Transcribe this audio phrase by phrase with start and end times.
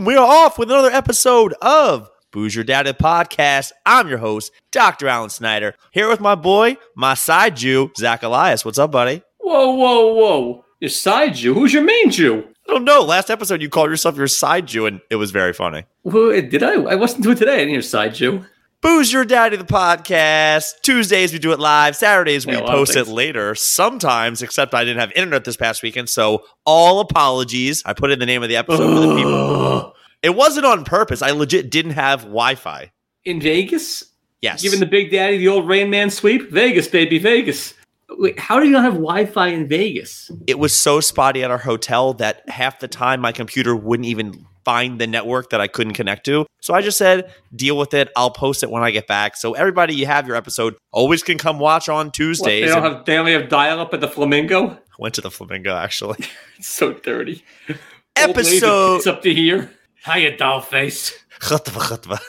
[0.00, 3.72] boom, we are off with another episode of Booze Your Daddy Podcast.
[3.84, 5.08] I'm your host, Dr.
[5.08, 8.64] Alan Snyder, here with my boy, my side Jew, Zach Elias.
[8.64, 9.22] What's up, buddy?
[9.38, 10.64] Whoa, whoa, whoa.
[10.80, 11.52] Your side Jew?
[11.52, 12.48] Who's your main Jew?
[12.66, 13.02] I don't know.
[13.02, 15.84] Last episode, you called yourself your side Jew, and it was very funny.
[16.02, 16.74] Well, did I?
[16.82, 17.54] I wasn't doing today.
[17.54, 18.44] I didn't hear side Jew.
[18.82, 20.80] Booze Your Daddy, the podcast.
[20.80, 21.94] Tuesdays, we do it live.
[21.94, 23.54] Saturdays, we Yeah, a lot of post it later.
[23.54, 27.82] Sometimes, except I didn't have internet this past weekend, so all apologies.
[27.84, 29.92] I put in the name of the episode for the people.
[30.22, 31.20] It wasn't on purpose.
[31.20, 32.90] I legit didn't have Wi Fi.
[33.26, 34.02] In Vegas?
[34.40, 34.62] Yes.
[34.62, 36.50] Giving the Big Daddy the old Rain Man sweep?
[36.50, 37.74] Vegas, baby, Vegas.
[38.08, 40.30] Wait, how do you not have Wi Fi in Vegas?
[40.46, 44.46] it was so spotty at our hotel that half the time my computer wouldn't even
[44.64, 46.46] find the network that I couldn't connect to.
[46.60, 48.08] So I just said, deal with it.
[48.16, 49.36] I'll post it when I get back.
[49.36, 50.74] So everybody, you have your episode.
[50.92, 52.62] Always can come watch on What, Tuesdays.
[52.64, 54.70] they, don't And- have, they only have dial up at the Flamingo?
[54.70, 56.18] I went to the Flamingo actually.
[56.58, 57.42] It's so dirty.
[58.16, 59.70] Episode It's up to here.
[60.04, 61.16] Hiya, doll face.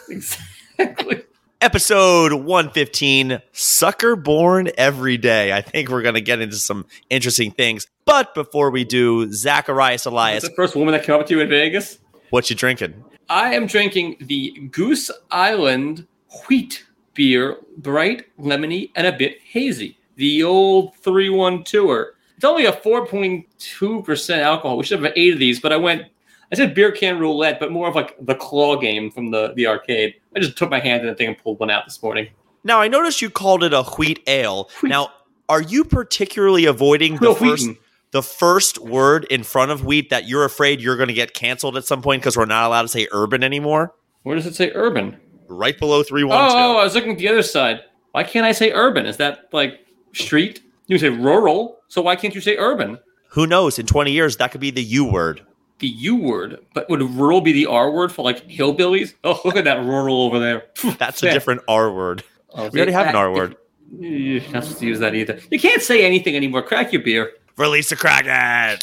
[0.09, 1.23] Exactly.
[1.59, 5.53] Episode 115, Sucker Born Every Day.
[5.53, 7.85] I think we're going to get into some interesting things.
[8.05, 11.41] But before we do, Zacharias That's Elias, the first woman that came up to you
[11.41, 11.99] in Vegas?
[12.31, 13.03] What you drinking?
[13.29, 16.07] I am drinking the Goose Island
[16.47, 19.97] wheat beer, bright, lemony, and a bit hazy.
[20.15, 22.11] The old 312er.
[22.35, 24.77] It's only a 4.2% alcohol.
[24.77, 26.05] We should have eight of these, but I went,
[26.51, 29.67] I said beer can roulette, but more of like the claw game from the, the
[29.67, 30.15] arcade.
[30.35, 32.29] I just took my hand in the thing and pulled one out this morning.
[32.63, 34.69] Now, I noticed you called it a wheat ale.
[34.81, 34.89] Wheat.
[34.89, 35.09] Now,
[35.49, 37.77] are you particularly avoiding the Will first Wheaton.
[38.11, 41.77] The first word in front of wheat that you're afraid you're going to get canceled
[41.77, 43.93] at some point because we're not allowed to say urban anymore?
[44.23, 45.17] Where does it say urban?
[45.47, 46.51] Right below Oh, 312.
[46.53, 47.81] oh, I was looking at the other side.
[48.11, 49.05] Why can't I say urban?
[49.05, 50.61] Is that like street?
[50.87, 52.99] You say rural, so why can't you say urban?
[53.29, 53.79] Who knows?
[53.79, 55.41] In 20 years, that could be the U word.
[55.79, 59.13] the U word, but would rural be the R word for like hillbillies?
[59.23, 60.63] Oh, look at that rural over there.
[60.99, 62.23] That's a different R word.
[62.53, 63.55] Oh, We already have an R word.
[63.97, 65.39] You're not supposed to use that either.
[65.49, 66.61] You can't say anything anymore.
[66.61, 67.31] Crack your beer.
[67.61, 68.79] Release the Kraken.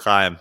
[0.00, 0.38] Chaim.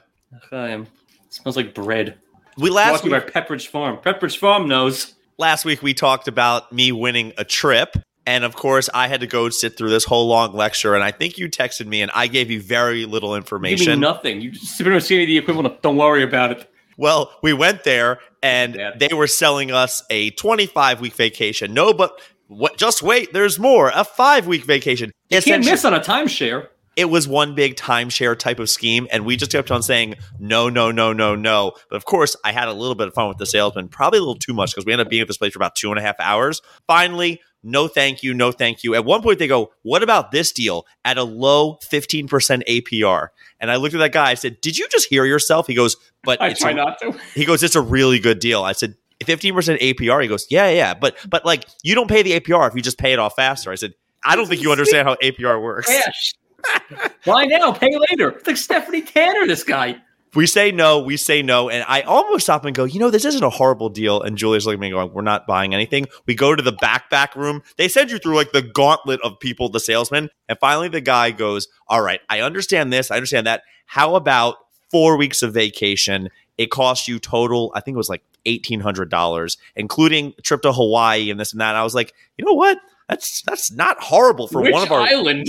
[0.51, 0.87] Um,
[1.29, 2.15] smells like bread.
[2.57, 3.97] We last Walking by Pepperidge Farm.
[3.97, 5.13] Pepperidge Farm knows.
[5.37, 7.95] last week we talked about me winning a trip.
[8.25, 10.95] And of course, I had to go sit through this whole long lecture.
[10.95, 13.37] And I think you texted me and I gave you very little Give me
[13.71, 13.99] information.
[13.99, 14.41] nothing.
[14.41, 17.53] You just pretty much gave me the equivalent of "Don't worry about it." Well, we
[17.53, 18.91] went there and Yeah.
[18.97, 21.73] they were selling us a 25 week vacation.
[21.75, 23.91] No, but what, just wait, there's more.
[23.93, 25.11] A five week vacation.
[25.29, 26.69] You can't miss on a timeshare.
[26.95, 29.07] It was one big timeshare type of scheme.
[29.11, 31.73] And we just kept on saying, no, no, no, no, no.
[31.89, 34.21] But of course, I had a little bit of fun with the salesman, probably a
[34.21, 35.97] little too much because we ended up being at this place for about two and
[35.99, 36.61] a half hours.
[36.87, 38.93] Finally, no thank you, no thank you.
[38.93, 43.27] At one point, they go, What about this deal at a low 15% APR?
[43.59, 44.31] And I looked at that guy.
[44.31, 45.67] I said, Did you just hear yourself?
[45.67, 47.13] He goes, But I try a- not to.
[47.33, 50.93] he goes, "It's a really good deal." I said, "15% APR." He goes, "Yeah, yeah,
[50.93, 53.71] but but like you don't pay the APR if you just pay it off faster."
[53.71, 53.93] I said,
[54.25, 56.33] "I don't think you understand how APR works." Cash.
[57.25, 57.71] Why now?
[57.71, 58.29] Pay later.
[58.29, 59.47] It's like Stephanie Tanner.
[59.47, 59.97] This guy.
[60.35, 63.23] We say no, we say no, and I almost stop and go, "You know, this
[63.23, 66.33] isn't a horrible deal." And Julia's looking at me going, "We're not buying anything." We
[66.33, 67.61] go to the back back room.
[67.77, 71.29] They send you through like the gauntlet of people, the salesman, and finally the guy
[71.29, 73.61] goes, "All right, I understand this, I understand that.
[73.85, 74.55] How about
[74.89, 76.29] four weeks of vacation?
[76.57, 80.63] It costs you total, I think it was like eighteen hundred dollars, including a trip
[80.63, 82.79] to Hawaii and this and that." And I was like, "You know what?
[83.07, 85.47] That's that's not horrible for Which one of our." island?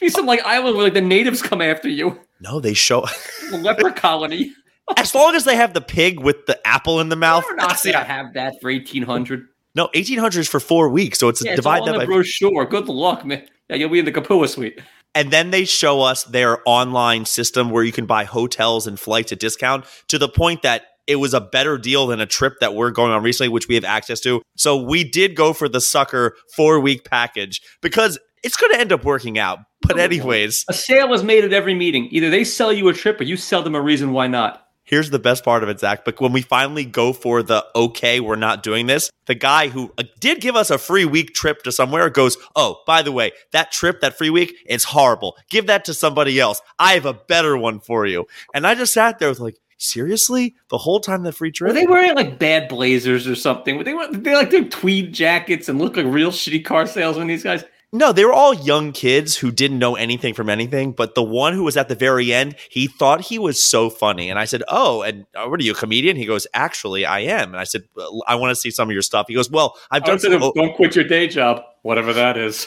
[0.00, 2.20] Be some like island where like the natives come after you.
[2.40, 3.06] no, they show
[3.50, 4.52] The leper colony.
[4.96, 7.44] as long as they have the pig with the apple in the mouth.
[7.48, 9.46] We're not gonna have that for eighteen hundred.
[9.74, 12.00] No, eighteen hundred is for four weeks, so it's Yeah, it's divide all that on
[12.00, 12.06] by.
[12.06, 12.64] brochure.
[12.66, 13.46] Good luck, man.
[13.70, 14.80] Yeah, you'll be in the Kapua suite.
[15.14, 19.32] and then they show us their online system where you can buy hotels and flights
[19.32, 22.74] at discount to the point that it was a better deal than a trip that
[22.74, 24.42] we're going on recently, which we have access to.
[24.56, 28.92] So we did go for the sucker four week package because it's going to end
[28.92, 29.58] up working out.
[29.82, 32.08] But anyways, A sale is made at every meeting.
[32.10, 34.60] Either they sell you a trip or you sell them a reason why not.
[34.84, 36.04] here's the best part of it, Zach.
[36.04, 39.92] But when we finally go for the okay, we're not doing this, the guy who
[39.98, 43.32] uh, did give us a free week trip to somewhere goes, Oh, by the way,
[43.52, 45.36] that trip, that free week, it's horrible.
[45.50, 46.60] Give that to somebody else.
[46.78, 48.26] I have a better one for you.
[48.54, 50.54] And I just sat there with like, Seriously?
[50.70, 51.68] The whole time the free trip?
[51.68, 53.76] Were they wearing like bad blazers or something?
[53.76, 57.26] Were they were they like their tweed jackets and look like real shitty car salesmen?
[57.26, 57.64] These guys.
[57.94, 60.90] No, they were all young kids who didn't know anything from anything.
[60.90, 64.30] But the one who was at the very end, he thought he was so funny.
[64.30, 66.16] And I said, Oh, and uh, what are you, a comedian?
[66.16, 67.50] He goes, Actually, I am.
[67.50, 69.26] And I said, "Well, I want to see some of your stuff.
[69.28, 70.32] He goes, Well, I've done some.
[70.32, 72.66] don't quit your day job, whatever that is.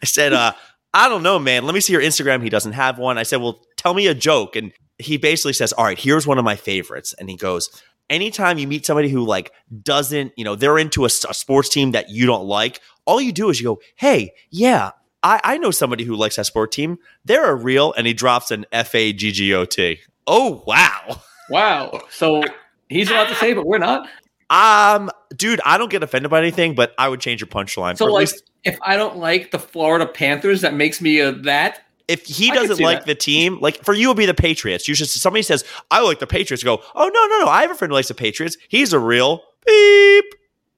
[0.00, 0.52] I said, uh,
[0.94, 1.64] I don't know, man.
[1.64, 2.44] Let me see your Instagram.
[2.44, 3.18] He doesn't have one.
[3.18, 4.54] I said, Well, tell me a joke.
[4.54, 7.16] And he basically says, All right, here's one of my favorites.
[7.18, 7.82] And he goes,
[8.12, 12.10] anytime you meet somebody who like doesn't, you know, they're into a sports team that
[12.10, 14.90] you don't like, all you do is you go, "Hey, yeah,
[15.22, 16.98] I, I know somebody who likes that sport team.
[17.24, 19.98] They're a real," and he drops an F A G G O T.
[20.26, 21.20] Oh wow.
[21.50, 22.00] Wow.
[22.10, 22.42] So
[22.88, 24.08] he's allowed to say, but we're not.
[24.50, 27.96] Um, dude, I don't get offended by anything, but I would change your punchline.
[27.96, 31.80] So like, least if I don't like the Florida Panthers, that makes me a that.
[32.08, 33.06] if he doesn't like that.
[33.06, 34.86] the team, like for you, it would be the Patriots.
[34.88, 37.50] You should somebody says, "I like the Patriots." You go, "Oh no, no, no!
[37.50, 38.56] I have a friend who likes the Patriots.
[38.68, 40.24] He's a real beep."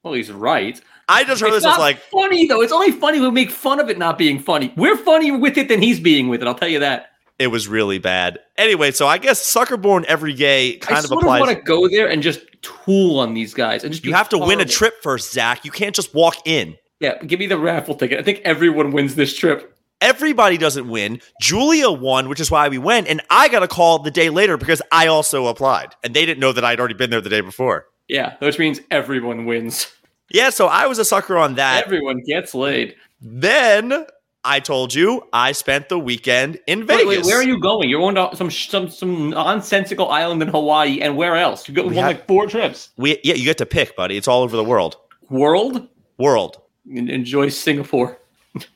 [0.02, 0.80] Well, he's right.
[1.08, 2.62] I just heard It's this as like, funny though.
[2.62, 4.72] It's only funny when we make fun of it not being funny.
[4.76, 6.48] We're funnier with it than he's being with it.
[6.48, 7.10] I'll tell you that.
[7.38, 8.38] it was really bad.
[8.56, 11.42] Anyway, so I guess sucker-born every gay kind I of applies.
[11.42, 14.04] of want to go there and just tool on these guys and just.
[14.04, 15.64] you have to win a trip first, Zach.
[15.64, 16.76] You can't just walk in.
[17.00, 18.18] Yeah, give me the raffle ticket.
[18.18, 19.76] I think everyone wins this trip.
[20.00, 21.20] Everybody doesn't win.
[21.40, 24.56] Julia won, which is why we went, and I got a call the day later
[24.56, 27.40] because I also applied, and they didn't know that I'd already been there the day
[27.40, 27.86] before.
[28.08, 29.86] Yeah, which means everyone wins.
[30.30, 31.84] Yeah, so I was a sucker on that.
[31.84, 32.96] Everyone gets laid.
[33.20, 34.06] Then
[34.44, 37.06] I told you I spent the weekend in Vegas.
[37.06, 37.88] Wait, wait, where are you going?
[37.88, 41.68] You're going to some some some nonsensical island in Hawaii, and where else?
[41.68, 42.90] You go We on like four trips.
[42.96, 44.16] We yeah, you get to pick, buddy.
[44.16, 44.96] It's all over the world.
[45.30, 45.88] World,
[46.18, 46.60] World.
[46.86, 48.18] Enjoy Singapore.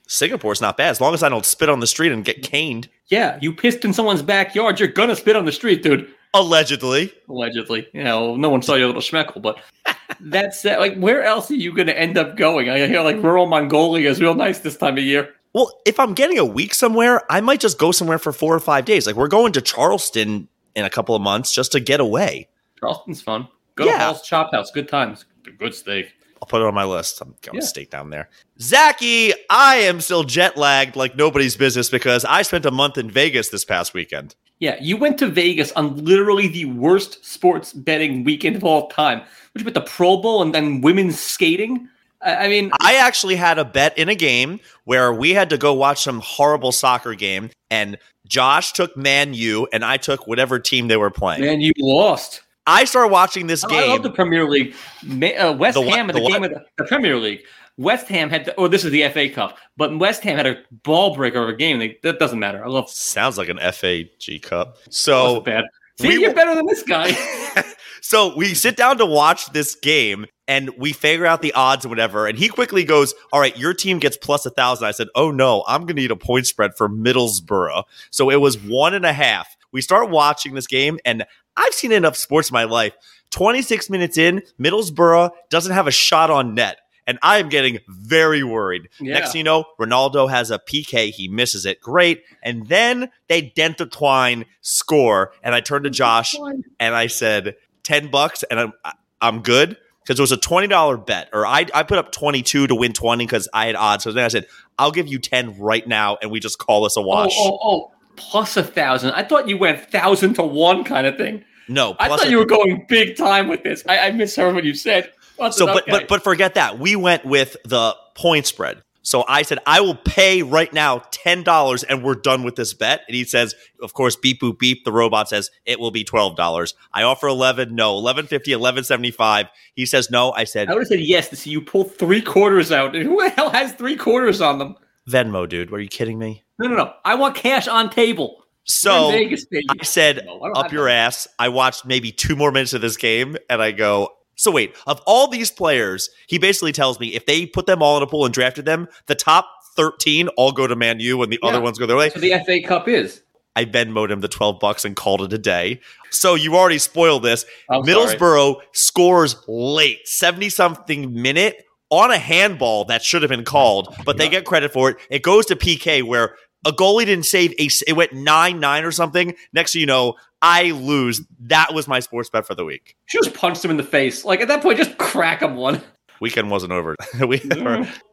[0.06, 2.89] Singapore's not bad as long as I don't spit on the street and get caned.
[3.09, 4.81] Yeah, you pissed in someone's backyard.
[4.81, 6.12] You're gonna spit on the street, dude.
[6.34, 7.12] Allegedly.
[7.28, 9.58] Allegedly, you know, no one saw your little schmeckle, but
[10.20, 12.69] that's uh, like, where else are you gonna end up going?
[12.69, 15.34] I hear like rural Mongolia is real nice this time of year.
[15.54, 18.60] Well, if I'm getting a week somewhere, I might just go somewhere for four or
[18.60, 19.06] five days.
[19.06, 22.48] Like we're going to Charleston in a couple of months just to get away.
[22.78, 23.48] Charleston's fun.
[23.75, 23.98] Go to Yeah.
[23.98, 24.70] Hall's Chop House.
[24.70, 25.25] Good times.
[25.58, 26.12] Good steak.
[26.40, 27.20] I'll put it on my list.
[27.20, 27.61] I'm going Yeah.
[27.61, 28.29] to steak down there.
[28.61, 33.11] Zachy, I am still jet lagged like nobody's business because I spent a month in
[33.11, 34.35] Vegas this past weekend.
[34.61, 39.23] Yeah, you went to Vegas on literally the worst sports betting weekend of all time,
[39.55, 41.88] which with the Pro Bowl and then women's skating.
[42.20, 45.58] I, I mean, I actually had a bet in a game where we had to
[45.58, 50.58] go watch some horrible soccer game, and Josh took Man U, and I took whatever
[50.58, 51.43] team they were playing.
[51.43, 52.43] man, you lost.
[52.69, 53.79] I started watching this game.
[53.82, 54.75] I love the Premier League.
[55.03, 57.43] Ma- Uh, West The Ham had the the, game of the, the Premier League.
[57.79, 60.59] West Ham had, the, oh, this is the FA Cup, but West Ham had a
[60.82, 61.79] ball breaker of a game.
[61.79, 62.65] They, that doesn't matter.
[62.65, 62.91] I love.
[62.91, 64.76] Sounds like an FAG Cup.
[64.79, 65.65] Oh, So bad.
[66.00, 67.11] See, we you're better than this guy.
[68.00, 71.91] so we sit down to watch this game and we figure out the odds and
[71.91, 72.27] whatever.
[72.27, 74.87] And he quickly goes, All right, your team gets plus a thousand.
[74.87, 77.85] I said, Oh no, I'm gonna need a point spread for Middlesbrough.
[78.11, 79.56] So it was one and a half.
[79.71, 81.25] We start watching this game, and
[81.56, 82.95] I've seen enough sports in my life.
[83.31, 86.79] 26 minutes in, Middlesbrough doesn't have a shot on net.
[87.06, 88.91] And I am getting very worried.
[89.00, 89.15] Yeah.
[89.15, 91.11] Next thing you know, Ronaldo has a PK.
[91.11, 91.81] He misses it.
[91.81, 92.23] Great.
[92.43, 95.33] And then they dent the twine score.
[95.43, 96.35] And I turned to Josh
[96.79, 97.56] and I said
[97.88, 98.73] ten bucks, and I'm
[99.20, 102.43] I'm good because it was a twenty dollar bet, or I I put up twenty
[102.43, 104.05] two to win twenty because I had odds.
[104.05, 104.46] So then I said
[104.79, 107.35] I'll give you ten right now, and we just call this a Oh, wash.
[107.37, 109.12] oh, oh, plus a thousand.
[109.12, 111.44] I thought you went thousand to one kind of thing.
[111.69, 113.82] No, I thought a- you were going big time with this.
[113.88, 115.12] I, I misheard what you said.
[115.52, 116.79] So but but but forget that.
[116.79, 118.82] We went with the point spread.
[119.08, 122.75] So I said I will pay right now ten dollars, and we're done with this
[122.75, 123.05] bet.
[123.08, 124.84] And he says, of course, beep boop beep.
[124.84, 126.75] The robot says it will be twelve dollars.
[126.93, 127.75] I offer eleven.
[127.75, 129.46] No, eleven fifty, eleven seventy five.
[129.75, 130.33] He says no.
[130.33, 132.94] I said I would have said yes to see you pull three quarters out.
[132.94, 134.76] Who the hell has three quarters on them?
[135.09, 135.73] Venmo, dude.
[135.73, 136.44] Are you kidding me?
[136.59, 136.92] No, no, no.
[137.02, 138.44] I want cash on table.
[138.64, 139.47] So Vegas.
[139.71, 141.06] I said, No, I up your that.
[141.06, 141.28] ass.
[141.38, 145.02] I watched maybe two more minutes of this game and I go, so wait, of
[145.04, 148.25] all these players, he basically tells me if they put them all in a pool
[148.25, 151.78] and drafted them, the top 13 all go to Man U and the other ones
[151.78, 152.09] go their way.
[152.11, 153.23] So the FA Cup is.
[153.57, 155.80] I Venmoed him the 12 bucks and called it a day.
[156.11, 157.45] So you already spoiled this.
[157.68, 158.16] I'm sorry.
[158.16, 164.18] Middlesbrough scores late, 70 something minute on a handball that should have been called, but
[164.18, 164.97] they get credit for it.
[165.11, 166.37] It goes to PK where
[166.67, 169.35] a goalie didn't save a, it went 9 9 or something.
[169.53, 171.23] Next you know, I lose.
[171.41, 172.97] That was my sports bet for the week.
[173.07, 174.25] She just punched him in the face.
[174.25, 175.83] Like at that point, just crack him one.
[176.20, 176.96] Weekend wasn't over.
[177.26, 177.40] we,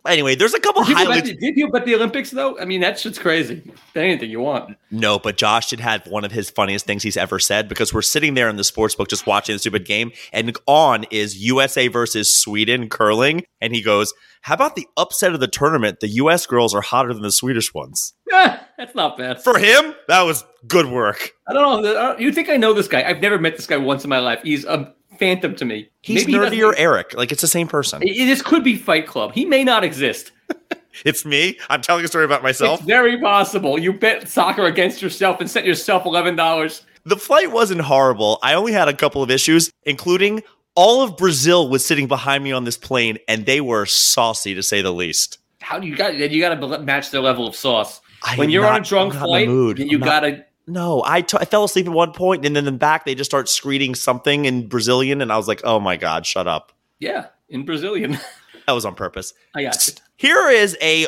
[0.07, 1.29] anyway, there's a couple Did you, bet highlights.
[1.29, 2.57] the, did you bet the Olympics though?
[2.59, 3.63] I mean, that shit's crazy.
[3.95, 4.77] Anything you want.
[4.91, 8.01] No, but Josh did have one of his funniest things he's ever said because we're
[8.01, 11.87] sitting there in the sports book just watching the stupid game, and on is USA
[11.87, 15.99] versus Sweden curling, and he goes, "How about the upset of the tournament?
[15.99, 16.45] The U.S.
[16.45, 18.13] girls are hotter than the Swedish ones."
[18.77, 19.41] That's not bad.
[19.41, 21.31] For him, that was good work.
[21.47, 22.17] I don't know.
[22.17, 23.03] You think I know this guy?
[23.03, 24.41] I've never met this guy once in my life.
[24.43, 25.89] He's a phantom to me.
[26.01, 28.01] He's Maybe he nerdy or Eric, like it's the same person.
[28.03, 29.33] I- This could be Fight Club.
[29.33, 30.31] He may not exist.
[31.03, 31.59] It's me.
[31.69, 32.79] I'm telling a story about myself.
[32.79, 33.77] It's very possible.
[33.77, 36.83] You bet soccer against yourself and sent yourself eleven dollars.
[37.03, 38.39] The flight wasn't horrible.
[38.41, 40.41] I only had a couple of issues, including
[40.73, 44.63] all of Brazil was sitting behind me on this plane, and they were saucy to
[44.63, 45.37] say the least.
[45.59, 46.15] How do you got?
[46.15, 47.99] You got to match their level of sauce.
[48.23, 49.79] I when you're not- on a drunk I'm not in the flight, mood.
[49.79, 50.45] you got to.
[50.67, 53.13] No, I, t- I fell asleep at one point, and then in the back they
[53.15, 56.71] just start screaming something in Brazilian, and I was like, "Oh my god, shut up!"
[56.99, 58.17] Yeah, in Brazilian.
[58.67, 59.33] That was on purpose.
[59.53, 59.93] I got you.
[60.17, 61.05] Here is a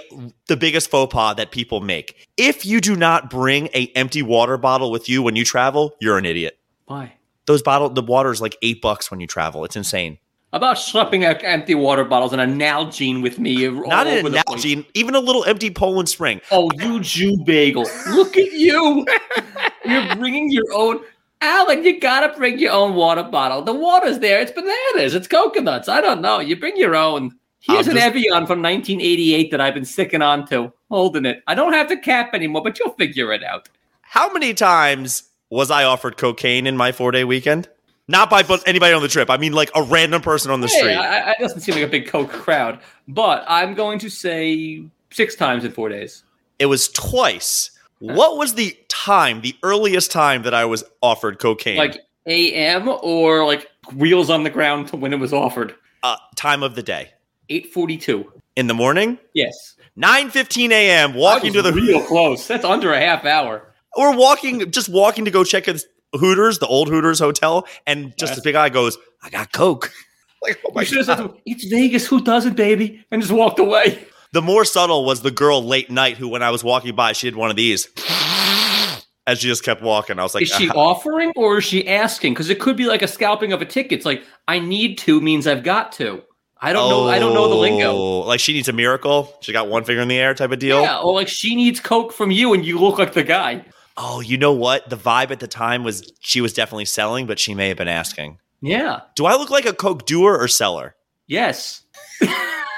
[0.48, 2.28] the biggest faux pas that people make.
[2.38, 6.18] If you do not bring a empty water bottle with you when you travel, you're
[6.20, 6.60] an idiot.
[6.86, 7.14] Why?
[7.48, 9.66] Those bottle the water is like eight bucks when you travel.
[9.66, 10.20] It's insane.
[10.54, 13.68] About schlepping out empty water bottles and a Nalgene with me.
[13.68, 14.66] all Not an place.
[14.94, 16.40] even a little empty Poland Spring.
[16.52, 17.86] Oh, you Jew bagel.
[18.10, 19.06] Look at you.
[19.86, 21.02] You're bringing your own.
[21.42, 23.62] Alan, you gotta bring your own water bottle.
[23.62, 24.40] The water's there.
[24.40, 25.14] It's bananas.
[25.16, 25.90] It's coconuts.
[25.90, 26.40] I don't know.
[26.40, 27.36] You bring your own.
[27.60, 31.44] Here's I'm an Evian from 1988 that I've been sticking on to, holding it.
[31.48, 33.68] I don't have the cap anymore, but you'll figure it out.
[34.02, 37.68] How many times was I offered cocaine in my four day weekend?
[38.08, 39.30] Not by but anybody on the trip.
[39.30, 40.94] I mean, like a random person on the Hey, street.
[40.96, 44.84] I, I, it doesn't seem like a big coke crowd, but I'm going to say
[45.12, 46.24] six times in four days.
[46.60, 47.72] it was twice.
[48.00, 51.78] What was the time, the earliest time that I was offered cocaine?
[51.78, 55.74] Like AM or like wheels on the ground to when it was offered.
[56.04, 57.10] uh, time of the day.
[57.50, 58.32] 842.
[58.56, 59.76] In the morning, Yes.
[59.98, 61.14] 9:15 a.m.
[61.16, 62.48] Walking to the real close.
[62.48, 63.74] That's under a half hour.
[63.98, 65.68] we're walking, just walking to go check
[66.18, 68.40] Hooters, the old Hooters hotel, and just Yes.
[68.40, 69.92] a big guy goes, "I got coke."
[70.44, 71.18] Like, oh my You should have God.
[71.18, 72.06] said, to him, "It's Vegas.
[72.06, 73.98] Who doesn't, baby?" And just walked away.
[74.34, 77.26] The more subtle was the girl late night who, when I was walking by, she
[77.28, 77.88] did one of these,
[79.26, 80.20] and she just kept walking.
[80.20, 82.34] I was like, Is she offering or is she asking?
[82.34, 83.94] Because it could be like a scalping of a ticket.
[83.94, 86.22] It's like I need to means I've got to.
[86.60, 87.08] I don't know.
[87.08, 87.92] I don't know the lingo.
[87.92, 89.36] Oh, Like she needs a miracle.
[89.42, 90.82] She got one finger in the air, type of deal.
[90.82, 93.64] Yeah, or like she needs coke from you, and you look like the guy.
[93.98, 94.90] Oh, you know what?
[94.90, 97.88] The vibe at the time was she was definitely selling, but she may have been
[97.88, 98.38] asking.
[98.62, 99.02] Yeah.
[99.16, 100.96] Do I look like a coke doer or seller?
[101.26, 101.84] Yes.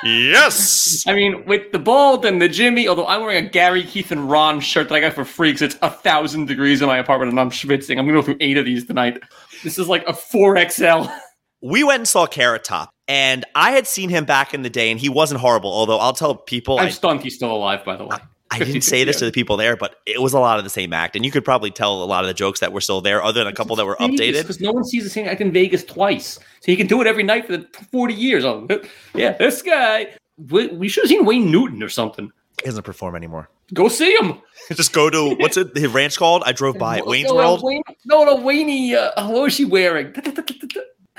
[0.04, 1.04] Yes.
[1.08, 4.30] I mean, with the bald and the Jimmy, although I'm wearing a Gary, Keith, and
[4.30, 7.32] Ron shirt that I got for free because it's a thousand degrees in my apartment
[7.32, 7.98] and I'm schwitzing.
[8.00, 9.22] I'm gonna go through eight of these tonight.
[9.64, 11.14] This is like a 4XL.
[11.62, 14.90] we went and saw Carrot Top, and I had seen him back in the day,
[14.90, 15.72] and he wasn't horrible.
[15.72, 18.18] Although I'll tell people, I'm I, stunned he's still alive, by the way.
[18.52, 20.70] I didn't say this to the people there, but it was a lot of the
[20.70, 23.02] same act, and you could probably tell a lot of the jokes that were still
[23.02, 24.42] there, other than a couple that were updated.
[24.42, 26.36] Because no one sees the same act in Vegas twice.
[26.36, 28.46] So he can do it every night for 40 years.
[28.46, 28.68] Oh,
[29.14, 30.08] yeah, this guy.
[30.38, 32.32] We, we should have seen Wayne Newton or something.
[32.62, 33.50] He doesn't perform anymore.
[33.74, 34.42] Go see him.
[34.74, 35.74] Just go to what's it?
[35.74, 36.44] The ranch called?
[36.46, 37.06] I drove by it.
[37.06, 37.62] Wayne's no, World.
[37.62, 38.96] No, Wayne, no, no, Wayne.
[38.96, 40.14] Uh, what was she wearing?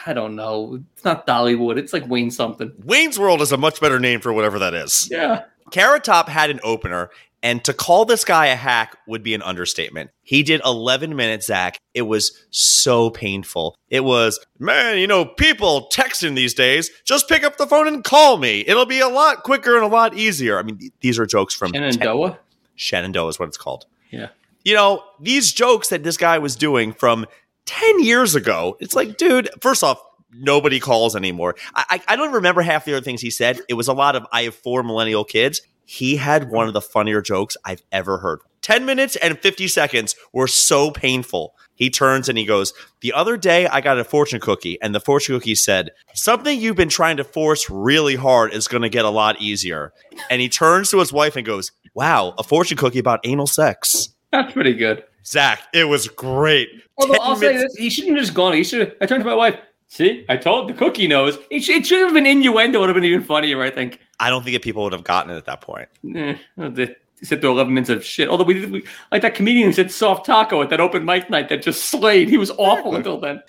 [0.07, 0.81] I don't know.
[0.95, 1.79] It's not Dollywood.
[1.79, 2.73] It's like Wayne something.
[2.85, 5.09] Wayne's World is a much better name for whatever that is.
[5.11, 5.45] Yeah.
[5.71, 7.11] Carrot Top had an opener,
[7.43, 10.11] and to call this guy a hack would be an understatement.
[10.23, 11.79] He did 11 minutes, Zach.
[11.95, 13.77] It was so painful.
[13.89, 18.05] It was, man, you know, people texting these days, just pick up the phone and
[18.05, 18.65] call me.
[18.67, 20.59] It'll be a lot quicker and a lot easier.
[20.59, 22.39] I mean, th- these are jokes from Shenandoah.
[22.77, 23.87] Shenandoah is what it's called.
[24.11, 24.29] Yeah.
[24.65, 27.27] You know, these jokes that this guy was doing from
[27.65, 31.57] 10 years ago, it's like, dude, first off, nobody calls anymore.
[31.75, 33.61] I, I, don't remember half the other things he said.
[33.69, 35.61] It was a lot of, I have four millennial kids.
[35.85, 38.41] He had one of the funnier jokes I've ever heard.
[38.63, 41.55] 10 minutes and 50 seconds were so painful.
[41.75, 45.01] He turns and he goes, The other day I got a fortune cookie, and the
[45.01, 49.07] fortune cookie said, Something you've been trying to force really hard is going to get
[49.07, 49.93] a lot easier.
[50.29, 54.11] And he turns to his wife and goes, Wow, a fortune cookie about anal sex.
[54.31, 55.03] That's pretty good.
[55.25, 56.69] Zach, it was great.
[56.99, 58.53] Although 10 I'll say this, he shouldn't have just gone.
[58.53, 58.81] He should.
[58.81, 59.59] have, I turned to my wife.
[59.93, 61.37] See, I told the cookie knows.
[61.51, 62.79] It should, it should have been innuendo.
[62.79, 63.61] Would have been even funnier.
[63.61, 63.99] I think.
[64.21, 65.89] I don't think that people would have gotten it at that point.
[66.17, 68.29] Eh, they sit through 11 minutes of shit.
[68.29, 71.49] Although we did, we, like that comedian said soft taco at that open mic night
[71.49, 72.29] that just slayed.
[72.29, 73.43] He was awful until then.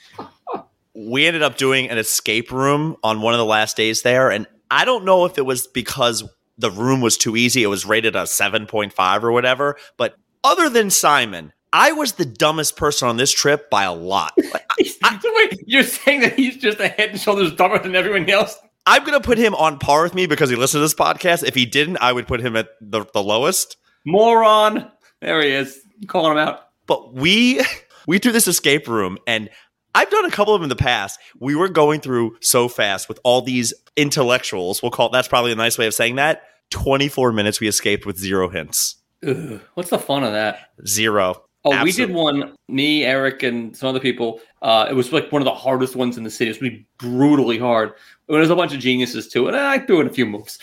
[0.96, 4.46] we ended up doing an escape room on one of the last days there and
[4.70, 6.22] i don't know if it was because
[6.58, 10.90] the room was too easy it was rated a 7.5 or whatever but other than
[10.90, 15.64] simon i was the dumbest person on this trip by a lot Like, so wait,
[15.68, 18.58] you're saying that he's just a head and shoulders dumber than everyone else?
[18.86, 21.44] i'm going to put him on par with me because he listened to this podcast
[21.48, 24.90] if he didn't i would put him at the, the lowest Moron.
[25.22, 25.80] There he is.
[26.08, 26.62] Calling him out.
[26.88, 27.62] but we
[28.08, 29.50] we do this escape room and
[29.94, 31.20] I've done a couple of them in the past.
[31.40, 34.82] We were going through so fast with all these intellectuals.
[34.82, 36.44] We'll call that's probably a nice way of saying that.
[36.72, 38.96] 24 minutes we escaped with zero hints.
[39.28, 40.70] Ugh, what's the fun of that?
[40.88, 41.44] Zero.
[41.64, 42.56] Oh, we did one.
[42.70, 44.40] Me, Eric, and some other people.
[44.62, 46.50] Uh, it was like one of the hardest ones in the city.
[46.50, 47.94] It was really brutally hard.
[48.28, 50.58] There was a bunch of geniuses too, and I threw in a few moves.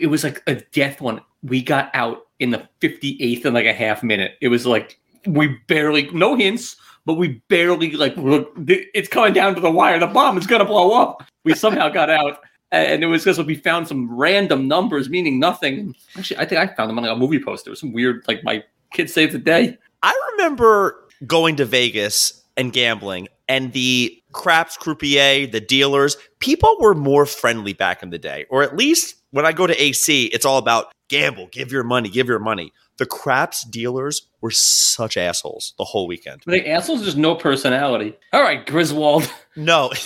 [0.00, 1.20] It was like a death one.
[1.42, 4.34] We got out in the 58th and like a half minute.
[4.40, 8.14] It was like we barely, no hints, but we barely like.
[8.16, 9.98] It's coming down to the wire.
[9.98, 11.24] The bomb is gonna blow up.
[11.44, 12.38] We somehow got out,
[12.70, 15.96] and it was because we found some random numbers meaning nothing.
[16.16, 17.70] Actually, I think I found them on like a movie poster.
[17.70, 18.62] It was some weird like my
[18.92, 19.78] kid saved the day.
[20.06, 26.94] I remember going to Vegas and gambling, and the craps croupier, the dealers, people were
[26.94, 28.46] more friendly back in the day.
[28.48, 32.08] Or at least when I go to AC, it's all about gamble, give your money,
[32.08, 32.72] give your money.
[32.98, 36.42] The craps dealers were such assholes the whole weekend.
[36.46, 38.16] The assholes just no personality.
[38.32, 39.28] All right, Griswold.
[39.56, 39.90] No.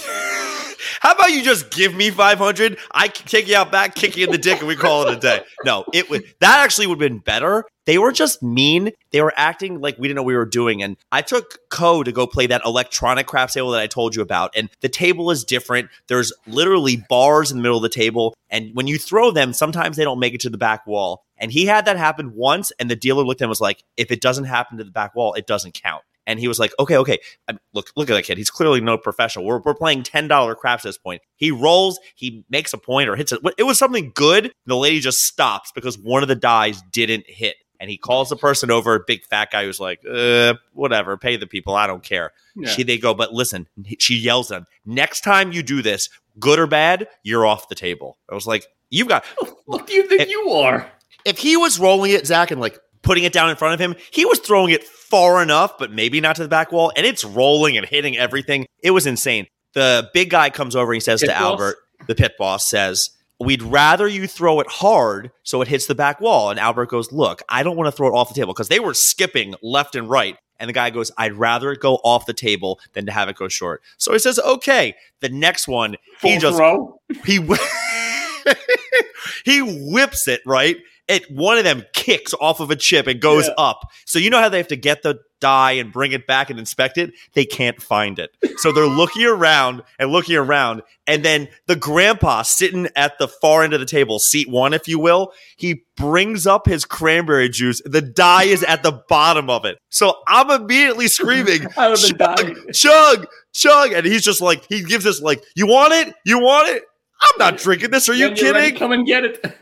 [1.01, 2.79] How about you just give me 500?
[2.93, 5.17] I can take you out back, kick you in the dick, and we call it
[5.17, 5.43] a day.
[5.65, 7.65] No, it would that actually would have been better.
[7.87, 8.93] They were just mean.
[9.11, 10.83] They were acting like we didn't know what we were doing.
[10.83, 14.23] And I took Co to go play that electronic craps table that I told you
[14.23, 14.53] about.
[14.55, 15.89] And the table is different.
[16.07, 18.35] There's literally bars in the middle of the table.
[18.49, 21.25] And when you throw them, sometimes they don't make it to the back wall.
[21.37, 23.83] And he had that happen once, and the dealer looked at him and was like,
[23.97, 26.03] if it doesn't happen to the back wall, it doesn't count.
[26.31, 27.19] And he was like, okay, okay.
[27.49, 28.39] I mean, look, look at that kid.
[28.39, 29.45] He's clearly no professional.
[29.45, 31.23] We're, we're playing $10 craps at this point.
[31.37, 33.41] He rolls, he makes a point or hits it.
[33.59, 34.53] It was something good.
[34.67, 37.57] The lady just stops because one of the dies didn't hit.
[37.81, 41.37] And he calls the person over, a big fat guy who's like, uh, whatever, pay
[41.37, 41.75] the people.
[41.75, 42.31] I don't care.
[42.55, 42.69] Yeah.
[42.69, 43.67] She, they go, but listen,
[43.99, 46.09] she yells at him, next time you do this,
[46.39, 48.19] good or bad, you're off the table.
[48.31, 49.25] I was like, you've got,
[49.67, 50.91] What do you think It- you are?
[51.25, 53.97] if he was rolling it, Zach, and like putting it down in front of him,
[54.11, 57.25] he was throwing it far enough, but maybe not to the back wall, and it's
[57.25, 58.67] rolling and hitting everything.
[58.83, 59.47] It was insane.
[59.75, 61.43] The big guy comes over and he says Pit to boss?
[61.43, 61.77] Albert,
[62.07, 66.21] the pit boss says, We'd rather you throw it hard so it hits the back
[66.21, 66.51] wall.
[66.51, 68.81] And Albert goes, Look, I don't want to throw it off the table because they
[68.81, 70.37] were skipping left and right.
[70.59, 73.37] And the guy goes, I'd rather it go off the table than to have it
[73.37, 73.83] go short.
[73.97, 74.95] So he says, Okay.
[75.21, 77.01] The next one, he just throw?
[77.25, 77.39] he
[79.45, 80.77] he whips it right
[81.11, 83.55] it one of them kicks off of a chip and goes Yeah.
[83.59, 86.51] up so you know how they have to get the die and bring it back
[86.51, 91.25] and inspect it they can't find it so they're looking around and looking around and
[91.25, 94.99] then the grandpa sitting at the far end of the table seat one if you
[94.99, 99.79] will he brings up his cranberry juice the die is at the bottom of it
[99.89, 102.55] so i'm immediately screaming I would have been dying.
[102.73, 103.93] chug, chug, chug.
[103.93, 106.15] And he's just like, he gives us like, you want it?
[106.25, 106.83] You want it?
[107.23, 108.09] I'm not drinking this.
[108.09, 108.79] Are you When you're ready, kidding?
[108.79, 109.57] Come and get it.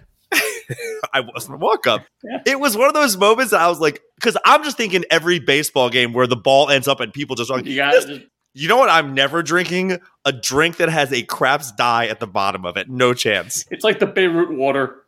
[1.12, 2.04] I wasn't walk up.
[2.22, 2.38] Yeah.
[2.46, 5.38] It was one of those moments that I was like, because I'm just thinking every
[5.38, 8.20] baseball game where the ball ends up and people just like, You
[8.54, 8.88] you know what?
[8.88, 12.88] I'm never drinking a drink that has a craps die at the bottom of it.
[12.88, 13.64] No chance.
[13.70, 15.02] It's like the Beirut water.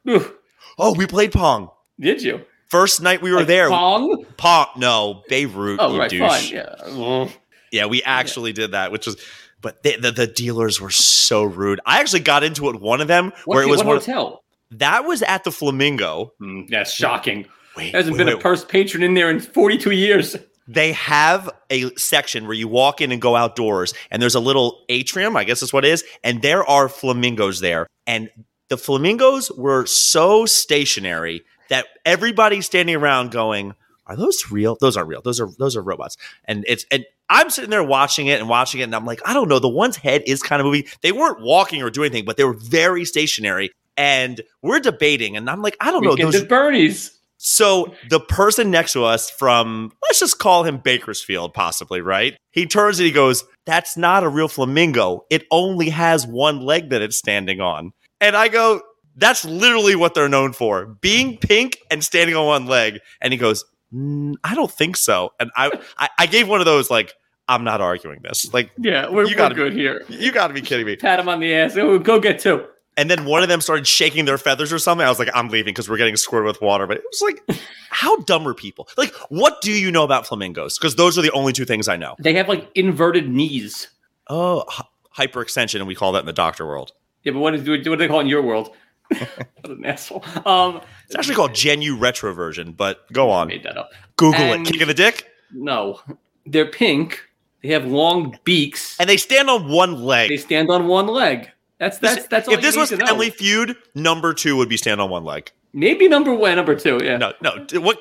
[0.78, 1.70] Oh, we played Pong.
[1.98, 2.42] Did you?
[2.68, 3.68] First night we were Like there.
[3.68, 4.24] Pong?
[4.36, 4.66] Pong.
[4.76, 5.80] No, Beirut.
[5.80, 6.20] Oh, right, douche.
[6.20, 6.48] fine.
[6.54, 6.74] Yeah.
[6.84, 7.32] Mm.
[7.72, 9.16] Yeah, we actually did that, which was,
[9.60, 11.80] but the, the, the dealers were so rude.
[11.84, 14.06] I actually got into it one of them What, where it was what one of,
[14.06, 14.44] hotel?
[14.72, 16.32] That was at the Flamingo.
[16.38, 17.46] Hmm, that's shocking.
[17.76, 18.42] Wait, There hasn't wait, been a wait.
[18.42, 20.36] first patron in there in 42 years.
[20.68, 24.84] They have a section where you walk in and go outdoors, and there's a little
[24.88, 27.86] atrium, I guess that's what it is, and there are flamingos there.
[28.06, 28.30] And
[28.68, 33.74] the flamingos were so stationary that everybody's standing around going,
[34.06, 34.76] Are those real?
[34.80, 35.22] Those aren't real.
[35.22, 36.16] Those are those are robots.
[36.44, 39.34] And it's and I'm sitting there watching it and watching it, and I'm like, I
[39.34, 39.58] don't know.
[39.58, 40.84] The one's head is kind of moving.
[41.02, 43.70] They weren't walking or doing anything, but they were very stationary.
[44.00, 46.10] And we're debating, and I'm like, I don't know.
[46.10, 47.18] Weekend Those Bernie's.
[47.36, 52.36] so the person next to us from let's just call him Bakersfield, possibly, right?
[52.52, 55.24] He turns and he goes, That's not a real flamingo.
[55.30, 57.92] It only has one leg that it's standing on.
[58.20, 58.80] And I go,
[59.16, 60.86] That's literally what they're known for.
[61.00, 62.98] Being pink and standing on one leg.
[63.20, 65.30] And he goes, "Mm, I don't think so.
[65.38, 67.12] And I, I I gave one of those like,
[67.48, 68.52] I'm not arguing this.
[68.54, 70.04] Like, Yeah, we're, You we're gotta- good here.
[70.08, 70.96] you gotta be kidding me.
[70.96, 71.74] Pat him on the ass.
[71.74, 72.64] Go get two.
[73.00, 75.06] And then one of them started shaking their feathers or something.
[75.06, 76.86] I was like, I'm leaving because we're getting squirted with water.
[76.86, 77.58] But it was like,
[77.88, 78.88] how dumb are people?
[78.98, 80.78] Like, what do you know about flamingos?
[80.78, 82.14] Because those are the only two things I know.
[82.18, 83.88] They have like inverted knees.
[84.28, 84.84] Oh, hy-
[85.26, 86.92] hyperextension, and we call that in the doctor world.
[87.22, 88.70] Yeah, but what, is, what do they call it in your world?
[89.08, 89.30] what
[89.64, 90.22] an asshole.
[90.44, 93.48] Um, It's actually called Genu retroversion, but go I on.
[93.48, 93.90] made that up.
[94.16, 94.72] Google And- it.
[94.72, 95.26] Kick in the dick.
[95.52, 96.00] No,
[96.44, 97.22] they're pink.
[97.62, 98.98] They have long beaks.
[99.00, 100.28] And they stand on one leg.
[100.28, 101.50] They stand on one leg.
[101.80, 102.90] That's that's that's all if this was.
[102.90, 105.50] Family Feud, number two would be stand on one leg.
[105.72, 107.16] Maybe number one, number two, yeah.
[107.16, 107.66] No, no.
[107.80, 107.98] What?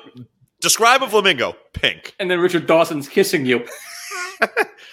[0.60, 1.56] Describe a flamingo.
[1.72, 2.14] Pink.
[2.20, 3.66] And then Richard Dawson's kissing you.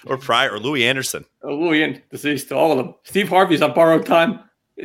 [0.05, 1.25] Or Pryor or Louie Anderson.
[1.43, 2.95] Oh, Louis and deceased, all of them.
[3.03, 4.39] Steve Harvey's on borrowed time.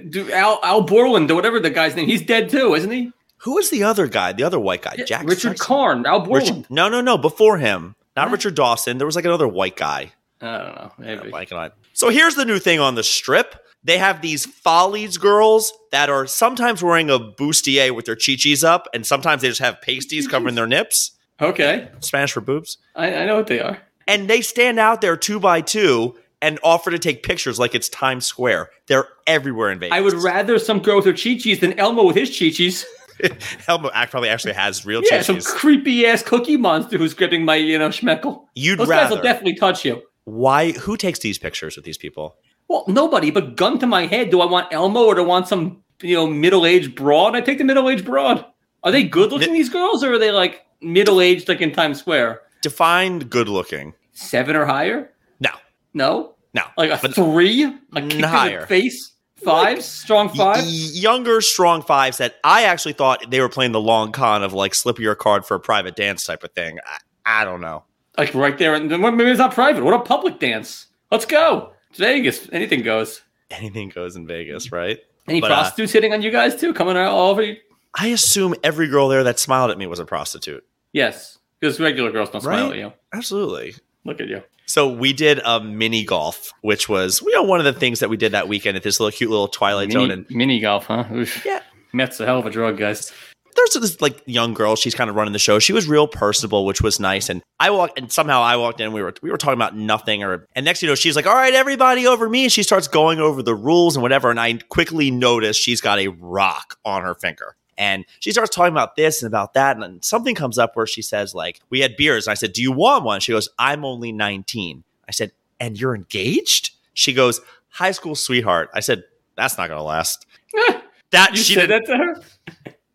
[0.09, 2.07] Do Al Al Borland or whatever the guy's name.
[2.07, 3.13] He's dead too, isn't he?
[3.39, 4.33] Who was the other guy?
[4.33, 4.97] The other white guy?
[5.07, 5.59] Jack Richard?
[5.59, 6.07] Karn.
[6.07, 6.49] Al Borland.
[6.49, 7.19] Richard, no, no, no.
[7.19, 8.33] Before him, not What?
[8.33, 8.99] Richard Dawson.
[8.99, 10.13] There was like another white guy.
[10.41, 10.93] I don't know.
[10.99, 11.33] Maybe.
[11.33, 11.73] On it.
[11.95, 13.55] So here's the new thing on the strip.
[13.85, 18.87] They have these Follies girls that are sometimes wearing a bustier with their chichis up,
[18.95, 21.13] and sometimes they just have pasties covering their nips.
[21.41, 21.89] Okay.
[22.01, 22.79] Spanish for boobs.
[22.95, 23.79] I, I know what they are.
[24.07, 27.89] and they stand out there two by two and offer to take pictures like it's
[27.89, 28.71] Times Square.
[28.87, 29.97] They're everywhere in Vegas.
[29.97, 32.87] I would rather some girl with her chi-chis than Elmo with his chi-chis.
[33.69, 35.47] Elmo act probably actually has real Yeah, some chichis.
[35.55, 38.45] creepy ass cookie monster who's gripping my, you know, schmeckle.
[38.55, 39.17] You'd Those guys rather.
[39.17, 40.03] will definitely touch you.
[40.25, 40.73] Why?
[40.73, 42.37] Who takes these pictures with these people?
[42.69, 45.49] Well, nobody, but gun to my head, do I want Elmo or do I want
[45.49, 47.35] some, you know, middle-aged broad?
[47.35, 48.45] I take the middle-aged broad.
[48.85, 52.41] Are they good looking, these girls, or are they like middle-aged like in Times Square?
[52.63, 53.95] Defined good looking.
[54.13, 55.11] Seven or higher?
[55.41, 55.51] No,
[55.95, 56.35] No?
[56.55, 56.63] no.
[56.77, 57.65] Like a But three?
[57.65, 58.61] A kick higher.
[58.63, 59.13] the face?
[59.45, 59.83] Five?
[59.83, 60.65] Strong y- five?
[60.65, 64.53] y- younger, strong fives that I actually thought they were playing the long con of
[64.53, 66.79] like slip your card for a private dance type of thing.
[67.27, 67.83] I, I don't know.
[68.19, 68.75] Like right there.
[68.75, 69.83] And then maybe it's not private.
[69.85, 70.87] What a public dance.
[71.11, 71.73] Let's go.
[71.91, 72.49] It's Vegas.
[72.53, 73.23] Anything goes.
[73.51, 74.99] Anything goes in Vegas, right?
[75.29, 76.73] Any But, uh, prostitutes hitting on you guys too?
[76.75, 77.57] Coming out all over you?
[77.95, 80.65] I assume every girl there that smiled at me was a prostitute.
[80.93, 81.39] Yes.
[81.61, 82.93] Because regular girls don't smile at you.
[83.13, 83.75] Absolutely.
[84.05, 84.43] Look at you.
[84.67, 88.09] So we did a mini golf, which was you know one of the things that
[88.09, 90.09] we did that weekend at this little cute little Twilight Zone.
[90.09, 91.05] Mini, And mini golf, huh?
[91.15, 91.45] Oof.
[91.45, 91.61] Yeah.
[91.93, 93.13] Meth's a hell of a drug, guys.
[93.55, 94.77] There's this like young girl.
[94.77, 95.59] She's kind of running the show.
[95.59, 97.29] She was real personable, which was nice.
[97.29, 98.93] And I walked, and somehow I walked in.
[98.93, 100.23] We were we were talking about nothing.
[100.23, 102.89] Or and next, you know, she's like, "All right, everybody over me." And she starts
[102.89, 104.31] going over the rules and whatever.
[104.31, 107.57] And I quickly notice she's got a rock on her finger.
[107.79, 109.77] And she starts talking about this and about that.
[109.77, 112.27] And then something comes up where she says, like, we had beers.
[112.27, 113.21] And I said, Do you want one?
[113.21, 114.85] She goes, I'm only 19.
[115.09, 116.71] I said, And you're engaged?
[116.95, 118.71] She goes, High school sweetheart.
[118.75, 119.05] I said,
[119.37, 120.27] That's not gonna last.
[121.13, 122.23] That You she said that to her?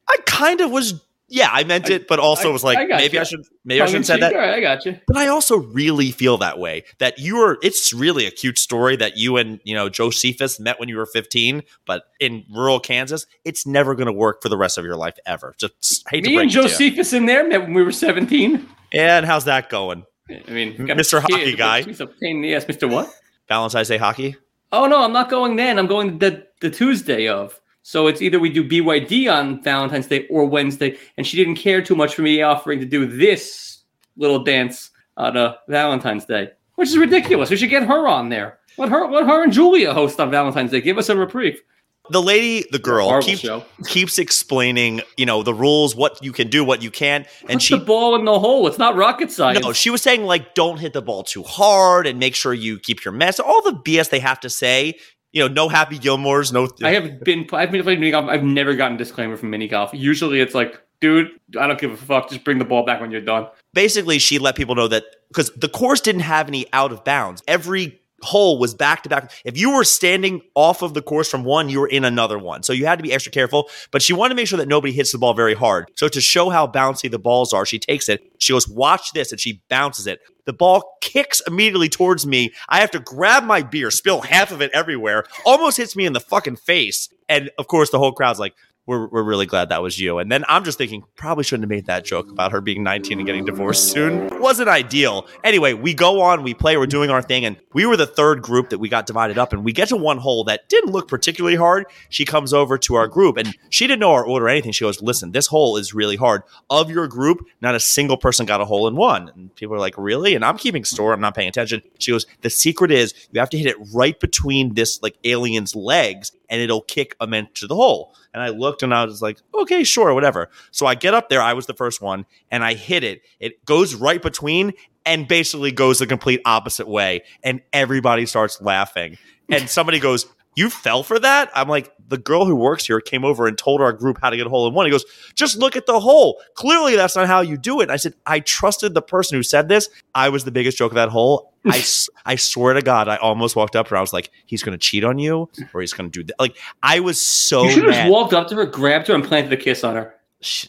[0.10, 3.16] I kind of was yeah, I meant it, but also I- was like I maybe
[3.18, 3.22] you.
[3.22, 4.22] I should maybe I Tongue have said cheek?
[4.22, 4.34] that.
[4.34, 4.98] Right, I got you.
[5.08, 6.86] But I also really feel that way.
[7.00, 10.80] That you are it's really a cute story that you and you know Josephus met
[10.80, 14.78] when you were 15, but in rural Kansas, it's never gonna work for the rest
[14.78, 15.54] of your life ever.
[15.58, 16.62] Just hate to Me break and to.
[16.62, 18.66] Josephus in there met when we were 17.
[18.94, 20.06] And how's that going?
[20.30, 21.20] I mean, M- got a Mr.
[21.20, 21.82] Hockey kid, guy.
[21.82, 22.64] He's a pain in the ass.
[22.66, 22.90] Mr.
[22.90, 23.10] What?
[23.50, 24.38] Valentine's Day hockey?
[24.72, 25.78] Oh, no, I'm not going then.
[25.80, 27.60] I'm going the, the Tuesday of.
[27.88, 30.98] So it's either we do BYD on Valentine's Day or Wednesday.
[31.16, 33.84] And she didn't care too much for me offering to do this
[34.18, 37.50] little dance on uh, Valentine's Day, which is ridiculous.
[37.50, 38.60] We should get her on there.
[38.78, 40.82] Let her, let her and Julia host on Valentine's Day.
[40.82, 41.62] Give us a reprieve.
[42.10, 43.46] The lady, the girl, keeps
[43.86, 47.62] keeps explaining, you know, the rules, what you can do, what you can't, and Put
[47.62, 48.66] she the ball in the hole.
[48.68, 49.62] It's not rocket science.
[49.62, 52.80] No, she was saying like don't hit the ball too hard and make sure you
[52.80, 53.42] keep your mess.
[53.42, 54.96] All the BS they have to say.
[55.38, 56.68] You know, no Happy Gilmores, no.
[56.84, 57.48] I have been.
[57.54, 58.28] I've been playing mini golf.
[58.28, 59.92] I've never gotten a disclaimer from mini golf.
[59.94, 62.30] Usually, it's like, dude, I don't give a fuck.
[62.30, 63.46] Just bring the ball back when you're done.
[63.72, 67.44] Basically, she let people know that because the course didn't have any out of bounds.
[67.48, 69.32] Every hole was back to back.
[69.46, 72.64] If you were standing off of the course from one, you were in another one.
[72.64, 73.70] So you had to be extra careful.
[73.92, 75.92] But she wanted to make sure that nobody hits the ball very hard.
[75.96, 78.24] So to show how bouncy the balls are, she takes it.
[78.40, 80.20] She goes, "Watch this," and she bounces it.
[80.46, 82.54] The ball kicks immediately towards me.
[82.70, 86.14] I have to grab my beer, spill half of it everywhere, almost hits me in
[86.14, 87.10] the fucking face.
[87.28, 88.56] And of course, the whole crowd's like,
[88.88, 90.18] we're, we're really glad that was you.
[90.18, 93.20] And then I'm just thinking, probably shouldn't have made that joke about her being 19
[93.20, 94.30] and getting divorced soon.
[94.40, 95.28] Wasn't ideal.
[95.44, 98.42] Anyway, we go on, we play, we're doing our thing, and we were the third
[98.42, 101.08] group that we got divided up, and we get to one hole that didn't look
[101.08, 101.86] particularly hard.
[102.10, 104.72] She comes over to our group, and she didn't know our order or anything.
[104.72, 106.44] She goes, Listen, this hole is really hard.
[106.70, 109.30] Of your group, not a single person got a hole in one.
[109.36, 110.34] And people are like, Really?
[110.34, 111.82] And I'm keeping store, I'm not paying attention.
[112.00, 115.76] She goes, The secret is you have to hit it right between this like alien's
[115.76, 118.16] legs, and it'll kick them to the hole.
[118.34, 120.50] And I looked and I was like, okay, sure, whatever.
[120.72, 121.42] So I get up there.
[121.42, 123.22] I was the first one and I hit it.
[123.40, 124.74] It goes right between
[125.06, 127.24] and basically goes the complete opposite way.
[127.44, 129.18] And everybody starts laughing.
[129.50, 130.26] And somebody goes,
[130.58, 131.52] You fell for that?
[131.54, 134.38] I'm like, The girl who works here came over and told our group how to
[134.38, 134.88] get a hole in one.
[134.88, 136.42] He goes, Just look at the hole.
[136.56, 137.84] Clearly, that's not how you do it.
[137.84, 139.88] And I said, I trusted the person who said this.
[140.16, 141.54] I was the biggest joke of that hole.
[141.64, 141.84] I,
[142.26, 144.80] I swear to God, I almost walked up and I was like, He's going to
[144.84, 146.40] cheat on you or he's going to do that.
[146.40, 149.24] Like, I was so you should have just walked up to her, grabbed her, and
[149.24, 150.16] planted a kiss on her.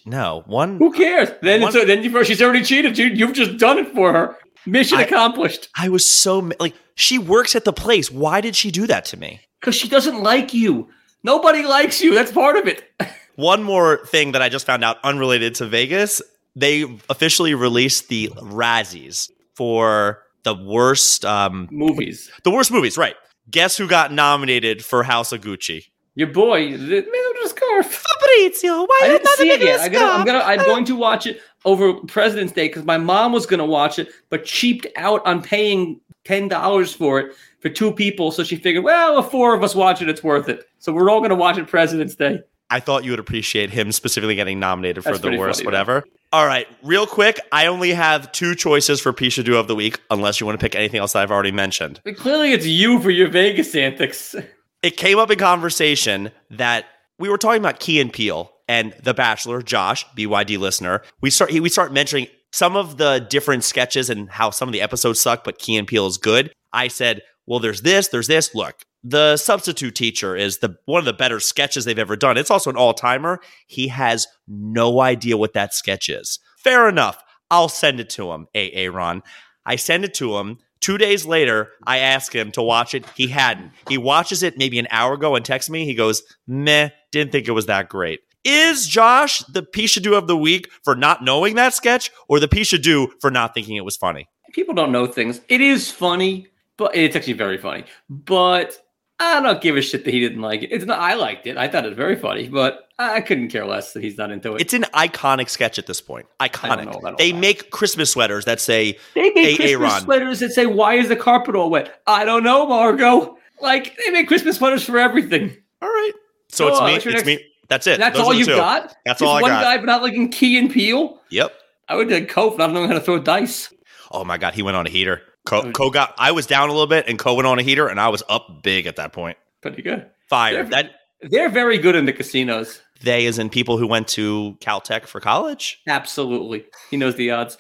[0.07, 0.79] No, one.
[0.79, 1.31] Who cares?
[1.43, 2.97] Then One- it's, then you, she's already cheated.
[2.97, 4.37] You, you've just done it for her.
[4.71, 5.69] Mission I- accomplished.
[5.77, 8.11] I was so like, she works at the place.
[8.11, 9.41] Why did she do that to me?
[9.61, 10.89] Because she doesn't like you.
[11.25, 12.15] Nobody likes you.
[12.15, 12.85] That's part of it.
[13.37, 16.21] One more thing that I just found out unrelated to Vegas.
[16.57, 22.31] They officially released the Razzies for the worst, um, Movies.
[22.45, 22.97] the worst movies.
[22.99, 23.15] Right?
[23.51, 25.85] Guess who got nominated for House of Gucci?
[26.15, 28.05] Your boy, the man with the scarf.
[28.53, 28.87] Fabrizio.
[28.87, 29.81] Why I you didn't see it making yet.
[29.81, 30.39] a I gotta, I'm gonna.
[30.39, 34.09] I'm going to watch it over President's Day because my mom was gonna watch it,
[34.31, 38.31] but cheaped out on paying ten dollars for it for two people.
[38.31, 40.65] So she figured, well, if four of us watch it, it's worth it.
[40.79, 42.41] So we're all gonna watch it President's Day.
[42.71, 46.05] I thought you would appreciate him specifically getting nominated for That's the worst, funny, whatever.
[46.35, 50.01] All right, real quick, I only have two choices for Pisha Do of the week,
[50.11, 52.03] unless you want to pick anything else that I've already mentioned.
[52.05, 54.35] But clearly, it's you for your Vegas antics.
[54.83, 56.85] It came up in conversation that
[57.19, 61.03] we were talking about Key and Peele and The Bachelor, Josh, BYD listener.
[61.21, 64.81] We start we start mentioning some of the different sketches and how some of the
[64.81, 66.53] episodes suck, but Key and Peele is good.
[66.73, 68.55] I said, well, there's this, there's this.
[68.55, 72.37] Look, the substitute teacher is the one of the better sketches they've ever done.
[72.37, 73.41] It's also an all timer.
[73.67, 76.39] He has no idea what that sketch is.
[76.59, 77.23] Fair enough.
[77.51, 79.23] I'll send it to him, AA Ron.
[79.65, 80.59] I send it to him.
[80.81, 83.05] Two days later, I ask him to watch it.
[83.17, 83.73] He hadn't.
[83.89, 85.85] He watches it maybe an hour ago and texts me.
[85.85, 88.21] He goes, meh, didn't think it was that great.
[88.45, 92.49] Is Josh the Pisha Do of the week for not knowing that sketch or the
[92.49, 94.29] Pisha Do for not thinking it was funny?
[94.53, 95.41] People don't know things.
[95.49, 97.85] It is funny, but it's actually very funny.
[98.09, 98.83] But
[99.19, 100.73] I don't give a shit that he didn't like it.
[100.73, 100.99] It's not.
[100.99, 101.57] I liked it.
[101.57, 104.55] I thought it was very funny, but I couldn't care less that he's not into
[104.57, 104.61] it.
[104.61, 106.27] It's an iconic sketch at this point.
[106.41, 107.17] Know Iconic.
[107.19, 107.39] They that.
[107.39, 110.03] make Christmas sweaters that say, they Hey, make Christmas Aaron.
[110.05, 113.39] sweaters that say, "Why is the carpet all wet?" I don't know, Margot.
[113.61, 115.57] Like they make Christmas sweaters for everything.
[115.81, 116.13] all right.
[116.49, 116.95] So Go it's on, me.
[116.97, 117.45] It's your me.
[117.69, 117.99] That's it.
[118.01, 118.57] That's Those all are the you two.
[118.57, 118.97] got.
[119.05, 119.63] That's Just all I one got.
[119.63, 121.21] guy, but not liking Key and Peele.
[121.31, 121.53] Yep.
[121.89, 123.73] I would have Kof not knowing how to throw dice.
[124.11, 125.23] Oh my God, he went on a heater.
[125.45, 126.15] Co, Co got.
[126.19, 128.23] I was down a little bit, and Co went on a heater, and I was
[128.29, 129.37] up big at that point.
[129.61, 130.07] Pretty good.
[130.29, 130.55] Fire.
[130.55, 132.81] They're- That They're very good in the casinos.
[133.03, 135.81] They is in people who went to Caltech for college.
[135.87, 136.65] Absolutely.
[136.91, 137.59] He knows the odds.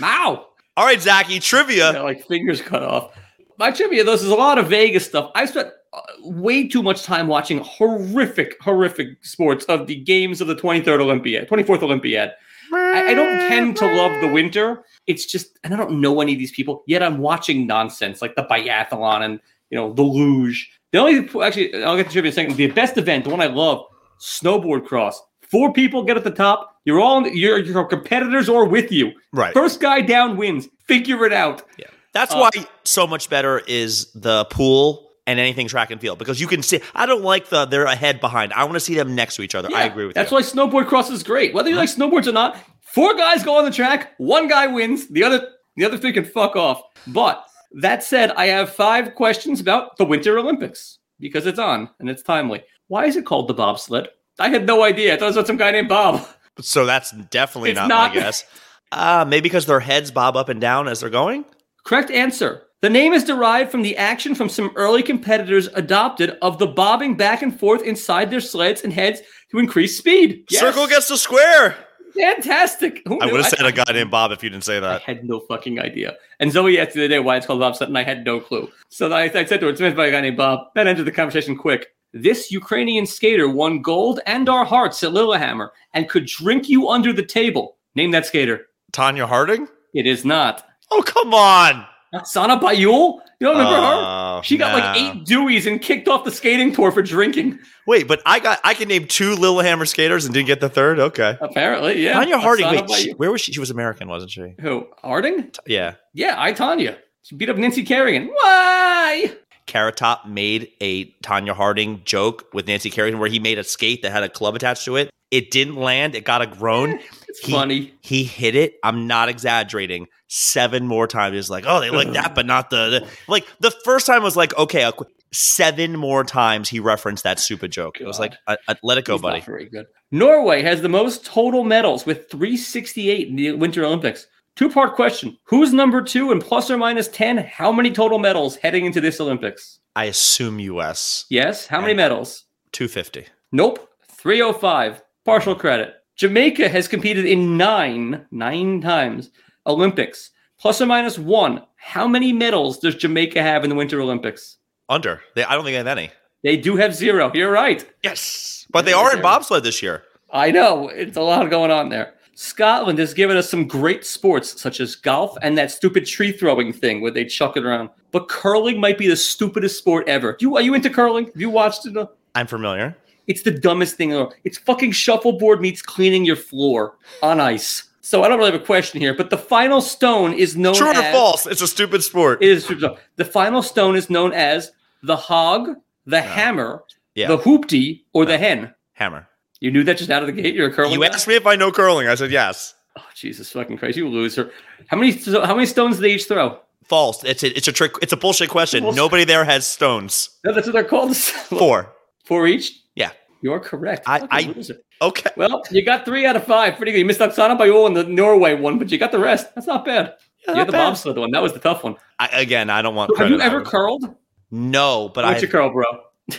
[0.00, 0.46] Wow.
[0.76, 1.92] All right, Zachy, trivia.
[1.92, 3.16] Yeah, like fingers cut off.
[3.58, 5.30] My trivia, though, is a lot of Vegas stuff.
[5.36, 10.48] I spent uh, way too much time watching horrific, horrific sports of the games of
[10.48, 12.32] the 23rd Olympiad, 24th Olympiad.
[12.72, 14.82] I, I don't tend to love the winter.
[15.06, 18.34] It's just, and I don't know any of these people, yet I'm watching nonsense like
[18.34, 20.68] the biathlon and, you know, the luge.
[20.90, 22.56] The only, actually, I'll get to trivia in a second.
[22.56, 23.84] The best event, the one I love,
[24.20, 25.20] snowboard cross.
[25.50, 26.76] Four people get at the top.
[26.84, 29.12] You're all, your, your competitors or with you.
[29.32, 29.54] Right.
[29.54, 30.68] First guy down wins.
[30.86, 31.62] Figure it out.
[31.78, 31.86] Yeah.
[32.12, 32.50] That's Uh, why
[32.84, 36.80] so much better is the pool and anything track and field because you can see.
[36.94, 38.52] I don't like the they're ahead behind.
[38.52, 39.68] I want to see them next to each other.
[39.74, 40.36] I agree with That's you.
[40.36, 41.54] why snowboard cross is great.
[41.54, 45.08] Whether you like snowboards or not, four guys go on the track, one guy wins,
[45.08, 46.82] the other the other three can fuck off.
[47.06, 47.44] But
[47.80, 52.22] that said, I have five questions about the Winter Olympics because it's on and it's
[52.22, 52.62] timely.
[52.88, 54.08] Why is it called the bobsled?
[54.38, 55.14] I had no idea.
[55.14, 56.26] I thought it was some guy named Bob.
[56.60, 58.14] so that's definitely It's not, not.
[58.14, 58.44] my guess.
[58.92, 61.44] Uh, maybe because their heads bob up and down as they're going.
[61.84, 62.62] Correct answer.
[62.82, 67.16] The name is derived from the action from some early competitors adopted of the bobbing
[67.16, 70.44] back and forth inside their sleds and heads to increase speed.
[70.50, 70.60] Yes.
[70.60, 71.76] Circle gets the square.
[72.14, 73.00] fantastic.
[73.20, 75.00] I would have said a guy named Bob if you didn't say that.
[75.00, 76.16] I had no fucking idea.
[76.40, 78.70] And Zoe asked the other day why it's called bobsled, and I had no clue.
[78.90, 80.60] So I, I said to her, it's made by a guy named Bob.
[80.74, 81.88] That ended the conversation quick.
[82.16, 87.12] This Ukrainian skater won gold and our hearts at Lillehammer and could drink you under
[87.12, 87.76] the table.
[87.96, 88.66] Name that skater.
[88.92, 89.66] Tonya Harding.
[89.94, 90.64] It is not.
[90.92, 91.84] Oh come on.
[92.24, 93.18] Sana Baiul?
[93.40, 93.82] You don't remember her?
[93.82, 97.58] Oh, She got like eight DUIs and kicked off the skating tour for drinking.
[97.88, 101.00] Wait, but I got I can name two Lillehammer skaters and didn't get the third.
[101.00, 101.36] Okay.
[101.40, 102.14] Apparently, yeah.
[102.24, 102.68] Tonya Harding.
[102.70, 103.52] Wait, she, where was she?
[103.52, 104.54] She was American, wasn't she?
[104.60, 104.86] Who?
[105.02, 105.50] Harding?
[105.66, 105.94] Yeah.
[106.12, 106.96] Yeah, I Tonya.
[107.22, 108.28] She beat up Nancy Kerrigan.
[108.28, 109.32] Why?
[109.66, 114.02] Carrot Top made a Tonya Harding joke with Nancy Kerrigan where he made a skate
[114.02, 115.10] that had a club attached to it.
[115.30, 116.14] It didn't land.
[116.14, 116.98] It got a groan.
[117.36, 117.92] It's He- funny.
[118.00, 118.74] He hit it.
[118.84, 120.06] I'm not exaggerating.
[120.28, 121.34] Seven more times.
[121.34, 123.44] He's like, oh, they like that, but not the, the like.
[123.58, 124.88] The first time was like, okay.
[124.96, 128.00] Qu- Seven more times he referenced that stupid joke.
[128.00, 129.40] It was like, I, I, uh, uh, let it go, He's buddy.
[129.40, 129.86] Very good.
[130.12, 134.28] Norway has the most total medals with 368 in the Winter Olympics.
[134.56, 137.38] Two part question: Who's number two and plus or minus 10?
[137.38, 139.80] How many total medals heading into this Olympics?
[139.96, 141.24] I assume U.S.
[141.28, 141.66] Yes.
[141.66, 142.44] How many medals?
[142.72, 143.26] 250.
[143.52, 143.88] Nope.
[144.08, 145.02] 305.
[145.24, 145.94] Partial credit.
[146.16, 149.30] Jamaica has competed in nine, nine times
[149.66, 150.30] Olympics.
[150.58, 151.62] Plus or minus one.
[151.76, 154.58] How many medals does Jamaica have in the Winter Olympics?
[154.88, 155.20] Under.
[155.34, 156.10] They, I don't think they have any.
[156.42, 157.30] They do have zero.
[157.34, 157.84] You're right.
[158.02, 160.02] Yes, but they Yeah, are in bobsled this year.
[160.32, 160.88] I know.
[160.88, 162.14] It's a lot going on there.
[162.36, 166.72] Scotland has given us some great sports such as golf and that stupid tree throwing
[166.72, 167.90] thing where they chuck it around.
[168.10, 170.36] But curling might be the stupidest sport ever.
[170.40, 171.26] You are you into curling?
[171.26, 171.96] Have you watched it?
[172.34, 172.96] I'm familiar.
[173.26, 174.30] It's the dumbest thing ever.
[174.44, 177.84] It's fucking shuffleboard meets cleaning your floor on ice.
[178.00, 180.88] So I don't really have a question here, but the final stone is known True
[180.88, 181.46] or as false?
[181.46, 182.42] It's a stupid sport.
[182.42, 182.78] It is true.
[183.16, 185.70] The final stone is known as the hog,
[186.04, 187.28] the uh, hammer, Yeah.
[187.28, 188.74] the hoopty, or the uh, hen.
[188.92, 189.26] Hammer.
[189.64, 190.54] You knew that just out of the gate.
[190.54, 190.92] You're a curling.
[190.92, 191.06] You guy?
[191.06, 192.06] asked me if I know curling.
[192.06, 192.74] I said yes.
[192.98, 194.50] Oh, Jesus fucking Christ, you loser.
[194.88, 196.60] How many how many stones do they each throw?
[196.84, 197.24] False.
[197.24, 197.92] It's a, it's a trick.
[198.02, 198.82] It's a bullshit question.
[198.82, 198.96] Bullshit.
[198.98, 200.28] Nobody there has stones.
[200.44, 201.16] No, that's what they're called.
[201.16, 201.90] Four.
[202.26, 202.78] Four each?
[202.94, 203.12] Yeah.
[203.40, 204.04] You're correct.
[204.06, 204.76] I- I- loser.
[205.00, 205.30] Okay.
[205.34, 206.76] Well, you got three out of five.
[206.76, 206.98] Pretty good.
[206.98, 209.54] You missed Oksana Baiul and the Norway one, but you got the rest.
[209.54, 210.14] That's not bad.
[210.46, 210.90] Yeah, you had the bad.
[210.90, 211.30] bobsled one.
[211.30, 211.96] That was the tough one.
[212.18, 213.16] I, again, I don't want.
[213.16, 214.04] Have you ever curled?
[214.50, 215.84] No, but What's I your curl, bro?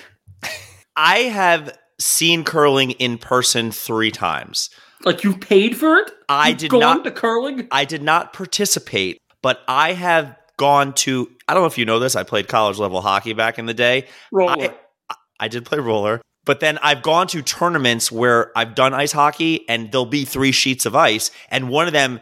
[0.95, 4.69] I have seen curling in person three times.
[5.03, 6.11] Like you paid for it?
[6.29, 7.67] I You've did gone not- to curling.
[7.71, 11.29] I did not participate, but I have gone to.
[11.47, 12.15] I don't know if you know this.
[12.15, 14.07] I played college level hockey back in the day.
[14.31, 14.73] Roller.
[15.39, 19.67] I did play roller, but then I've gone to tournaments where I've done ice hockey,
[19.67, 22.21] and there'll be three sheets of ice, and one of them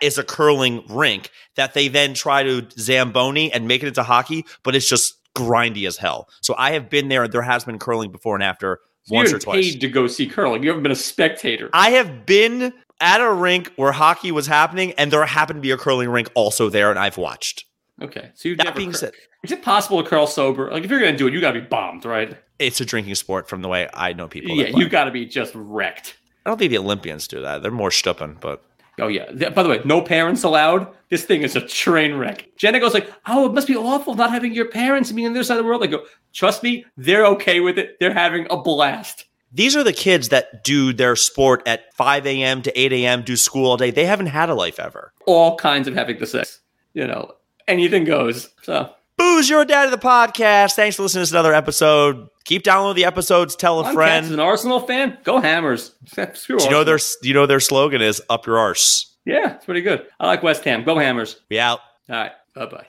[0.00, 4.46] is a curling rink that they then try to zamboni and make it into hockey,
[4.62, 6.26] but it's just grindy as hell.
[6.40, 7.24] So I have been there.
[7.24, 9.72] And there has been curling before and after So once you or haven't twice.
[9.72, 10.62] paid to go see curling.
[10.62, 11.70] You haven't been a spectator.
[11.72, 15.70] I have been at a rink where hockey was happening, and there happened to be
[15.72, 17.64] a curling rink also there, and I've watched.
[18.02, 19.12] okay, so you've That never being cur- said,
[19.42, 20.70] Is it possible to curl sober?
[20.70, 22.36] Like if you're gonna do it, you gotta be bombed, right?
[22.60, 24.54] it's a drinking sport from the way I know people.
[24.56, 26.16] yeah, you gotta be just wrecked.
[26.46, 27.62] I don't think the Olympians do that.
[27.62, 28.62] They're more stupping, but
[29.00, 29.48] Oh yeah.
[29.50, 30.88] By the way, no parents allowed.
[31.08, 32.48] This thing is a train wreck.
[32.56, 35.40] Jenna goes like, "Oh, it must be awful not having your parents being on the
[35.40, 37.98] other side of the world." I go, "Trust me, they're okay with it.
[38.00, 42.60] They're having a blast." these are the kids that do their sport at 5 a.m.
[42.62, 43.92] to 8 a.m., do school all day.
[43.92, 45.12] They haven't had a life ever.
[45.26, 46.60] All kinds of having the sex.
[46.92, 47.32] You know,
[47.68, 48.50] anything goes.
[48.62, 50.74] So Booze, you're dad of the podcast.
[50.74, 52.28] Thanks for listening to this another episode.
[52.44, 53.54] Keep downloading the episodes.
[53.56, 54.26] Tell a I'm friend.
[54.32, 55.18] an Arsenal fan.
[55.24, 55.92] Go Hammers.
[56.48, 59.14] You know their do you know their slogan is up your arse.
[59.24, 60.06] Yeah, it's pretty good.
[60.20, 60.84] I like West Ham.
[60.84, 61.40] Go Hammers.
[61.48, 61.80] We out.
[62.10, 62.32] All right.
[62.54, 62.82] Bye bye.